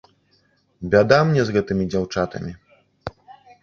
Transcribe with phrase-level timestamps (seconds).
[0.95, 2.51] Бяда мне з гэтымі дзяўчатамі!